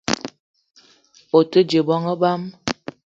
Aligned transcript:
O 1.37 1.39
te 1.49 1.59
dje 1.69 1.79
bongo 1.87 2.13
bang? 2.21 2.43